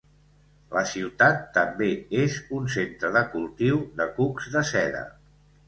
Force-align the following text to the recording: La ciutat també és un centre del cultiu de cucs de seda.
La 0.77 0.81
ciutat 0.91 1.43
també 1.57 1.91
és 2.23 2.39
un 2.61 2.67
centre 2.77 3.13
del 3.19 3.29
cultiu 3.37 3.81
de 4.03 4.11
cucs 4.19 4.51
de 4.59 4.69
seda. 4.75 5.07